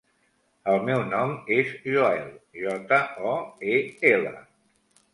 El 0.71 0.79
meu 0.87 1.03
nom 1.11 1.35
és 1.57 1.69
Joel: 1.85 2.25
jota, 2.65 3.01
o, 3.37 3.39
e, 3.77 3.81
ela. 4.17 4.39